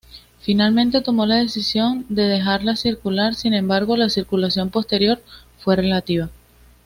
Finalmente 0.39 1.01
tomó 1.01 1.27
la 1.27 1.35
decisión 1.35 2.07
de 2.09 2.23
dejarla 2.23 2.75
circular, 2.75 3.35
sin 3.35 3.53
embargo, 3.53 3.95
la 3.95 4.09
circulación 4.09 4.71
posterior 4.71 5.21
fue 5.59 5.75
relativa. 5.75 6.31